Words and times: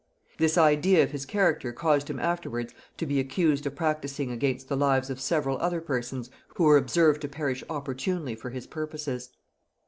This 0.39 0.57
idea 0.57 1.03
of 1.03 1.11
his 1.11 1.27
character 1.27 1.71
caused 1.71 2.09
him 2.09 2.19
afterwards 2.19 2.73
to 2.97 3.05
be 3.05 3.19
accused 3.19 3.67
of 3.67 3.75
practising 3.75 4.31
against 4.31 4.67
the 4.67 4.75
lives 4.75 5.11
of 5.11 5.21
several 5.21 5.59
other 5.59 5.79
persons 5.79 6.31
who 6.55 6.63
were 6.63 6.75
observed 6.77 7.21
to 7.21 7.27
perish 7.27 7.63
opportunely 7.69 8.33
for 8.33 8.49
his 8.49 8.65
purposes. 8.65 9.29